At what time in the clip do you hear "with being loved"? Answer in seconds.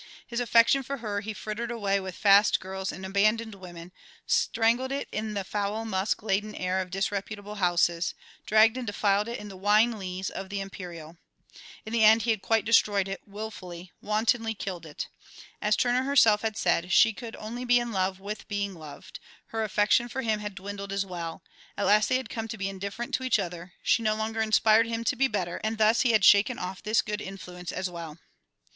18.19-19.19